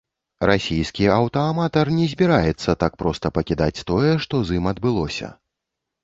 [0.49, 5.29] Расійскі аўтааматар не збіраецца так проста пакідаць тое, што з ім адбылося.